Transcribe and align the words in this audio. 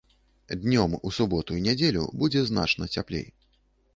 Днём 0.61 0.95
у 1.09 1.11
суботу 1.17 1.59
і 1.59 1.61
нядзелю 1.67 2.07
будзе 2.23 2.41
значна 2.53 2.91
цяплей. 2.99 3.27